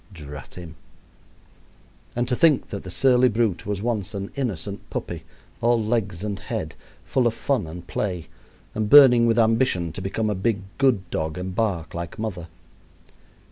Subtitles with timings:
[0.11, 0.77] Drat him!
[2.15, 5.25] And to think that the surly brute was once an innocent puppy,
[5.61, 6.73] all legs and head,
[7.05, 8.25] full of fun and play,
[8.73, 12.47] and burning with ambition to become a big, good dog and bark like mother.